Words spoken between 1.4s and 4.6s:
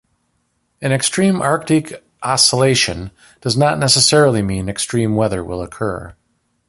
Arctic Oscillation does not necessarily